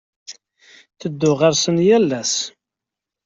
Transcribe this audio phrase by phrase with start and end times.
[0.93, 2.35] Ttedduɣ ɣer-sen yal ass.